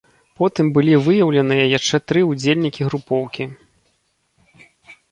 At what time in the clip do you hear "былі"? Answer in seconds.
0.77-0.95